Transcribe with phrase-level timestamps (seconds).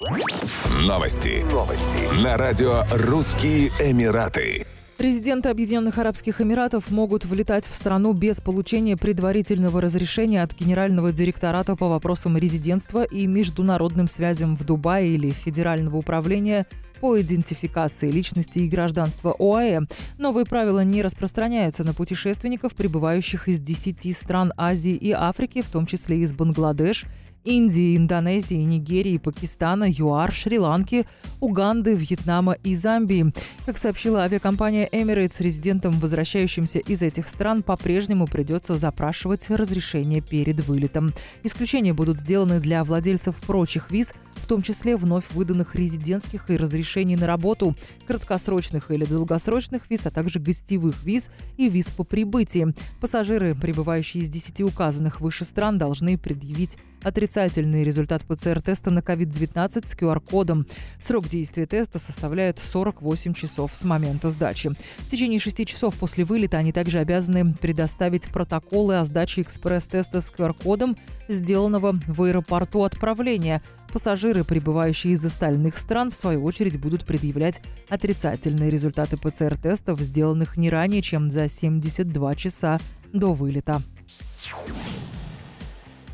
[0.00, 1.44] Новости.
[1.52, 2.24] Новости.
[2.24, 4.64] На радио «Русские Эмираты».
[4.96, 11.76] Президенты Объединенных Арабских Эмиратов могут влетать в страну без получения предварительного разрешения от Генерального директората
[11.76, 16.66] по вопросам резидентства и международным связям в Дубае или Федерального управления
[17.02, 19.80] по идентификации личности и гражданства ОАЭ.
[20.16, 25.84] Новые правила не распространяются на путешественников, прибывающих из 10 стран Азии и Африки, в том
[25.84, 27.04] числе из Бангладеш,
[27.44, 31.06] Индии, Индонезии, Нигерии, Пакистана, ЮАР, Шри-Ланки,
[31.40, 33.32] Уганды, Вьетнама и Замбии.
[33.64, 41.10] Как сообщила авиакомпания Emirates, резидентам, возвращающимся из этих стран, по-прежнему придется запрашивать разрешение перед вылетом.
[41.42, 47.16] Исключения будут сделаны для владельцев прочих виз, в том числе вновь выданных резидентских и разрешений
[47.16, 47.74] на работу,
[48.06, 52.74] краткосрочных или долгосрочных виз, а также гостевых виз и виз по прибытии.
[53.00, 56.76] Пассажиры, прибывающие из 10 указанных выше стран, должны предъявить
[57.30, 60.66] отрицательный результат ПЦР-теста на COVID-19 с QR-кодом.
[61.00, 64.70] Срок действия теста составляет 48 часов с момента сдачи.
[64.98, 70.32] В течение 6 часов после вылета они также обязаны предоставить протоколы о сдаче экспресс-теста с
[70.32, 70.96] QR-кодом,
[71.28, 73.62] сделанного в аэропорту отправления.
[73.92, 80.68] Пассажиры, прибывающие из остальных стран, в свою очередь будут предъявлять отрицательные результаты ПЦР-тестов, сделанных не
[80.68, 82.80] ранее, чем за 72 часа
[83.12, 83.82] до вылета.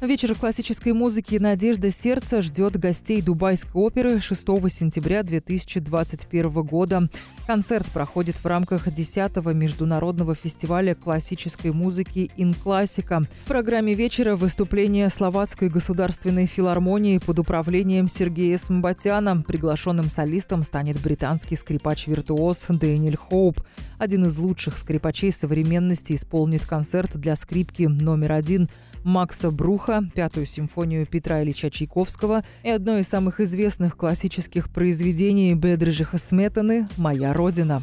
[0.00, 7.10] Вечер классической музыки «Надежда сердца» ждет гостей Дубайской оперы 6 сентября 2021 года.
[7.46, 13.20] Концерт проходит в рамках 10-го международного фестиваля классической музыки «Ин Классика».
[13.44, 19.42] В программе вечера выступление Словацкой государственной филармонии под управлением Сергея Смбатяна.
[19.46, 23.60] Приглашенным солистом станет британский скрипач-виртуоз Дэниэль Хоуп.
[23.98, 28.70] Один из лучших скрипачей современности исполнит концерт для скрипки номер один–
[29.04, 36.18] Макса Бруха, пятую симфонию Петра Ильича Чайковского и одно из самых известных классических произведений Бедрижиха
[36.18, 37.82] Сметаны «Моя Родина».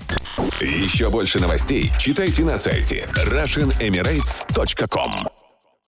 [0.62, 5.37] Еще больше новостей читайте на сайте RussianEmirates.com